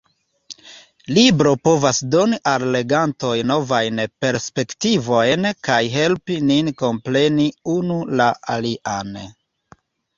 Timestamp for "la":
8.21-8.33